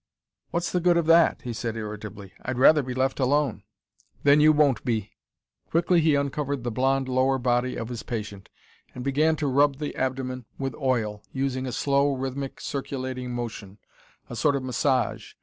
"What's 0.49 0.71
the 0.71 0.79
good 0.79 0.97
of 0.97 1.05
that?" 1.05 1.43
he 1.43 1.53
said 1.53 1.77
irritably. 1.77 2.33
"I'd 2.41 2.57
rather 2.57 2.81
be 2.81 2.95
left 2.95 3.19
alone." 3.19 3.61
"Then 4.23 4.41
you 4.41 4.51
won't 4.51 4.83
be." 4.83 5.11
Quickly 5.69 6.01
he 6.01 6.15
uncovered 6.15 6.63
the 6.63 6.71
blond 6.71 7.07
lower 7.07 7.37
body 7.37 7.75
of 7.75 7.89
his 7.89 8.01
patient, 8.01 8.49
and 8.95 9.03
began 9.03 9.35
to 9.35 9.45
rub 9.45 9.77
the 9.77 9.95
abdomen 9.95 10.45
with 10.57 10.73
oil, 10.73 11.21
using 11.33 11.67
a 11.67 11.71
slow, 11.71 12.13
rhythmic, 12.15 12.59
circulating 12.59 13.29
motion, 13.29 13.77
a 14.27 14.35
sort 14.35 14.55
of 14.55 14.63
massage. 14.63 15.35